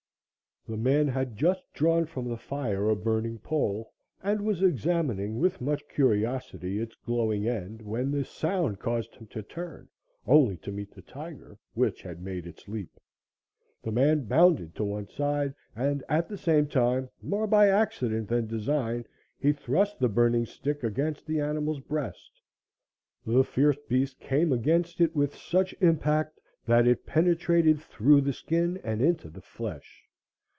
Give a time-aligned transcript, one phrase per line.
[0.67, 5.59] The man had just drawn from the fire a burning pole and was examining with
[5.59, 9.89] much curiosity its glowing end, when the sound caused him to turn,
[10.27, 12.99] only to meet the tiger, which had made its leap.
[13.81, 18.45] The man bounded to one side, and at the same time, more by accident than
[18.45, 19.07] design,
[19.39, 22.39] he thrust the burning stick against the animal's breast.
[23.25, 28.79] The fierce beast came against it with such impact that it penetrated through the skin
[28.83, 30.03] and into the flesh.